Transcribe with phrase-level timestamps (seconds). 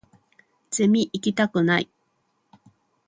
[0.71, 1.87] ゼミ行きたくない